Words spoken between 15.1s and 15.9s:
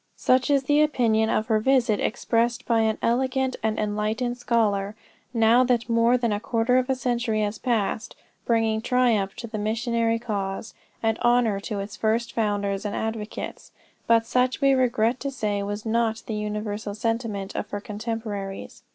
to say was